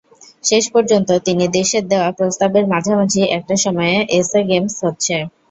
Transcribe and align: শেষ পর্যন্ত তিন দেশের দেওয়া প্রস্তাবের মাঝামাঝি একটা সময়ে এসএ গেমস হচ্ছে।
শেষ 0.43 0.63
পর্যন্ত 0.73 1.09
তিন 1.25 1.39
দেশের 1.51 1.83
দেওয়া 1.91 2.09
প্রস্তাবের 2.17 2.65
মাঝামাঝি 2.73 3.21
একটা 3.37 3.55
সময়ে 3.63 3.95
এসএ 4.17 4.41
গেমস 4.49 4.75
হচ্ছে। 4.85 5.15